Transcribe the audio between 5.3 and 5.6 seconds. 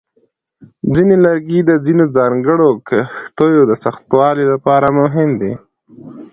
دي.